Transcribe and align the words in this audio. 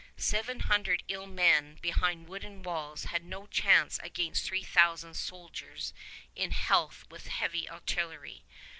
Seven 0.17 0.61
hundred 0.61 1.03
ill 1.09 1.27
men 1.27 1.75
behind 1.79 2.27
wooden 2.27 2.63
walls 2.63 3.03
had 3.03 3.23
no 3.23 3.45
chance 3.45 3.99
against 3.99 4.43
three 4.47 4.63
thousand 4.63 5.13
soldiers 5.13 5.93
in 6.35 6.49
health 6.49 7.05
with 7.11 7.27
heavy 7.27 7.69
artillery. 7.69 8.43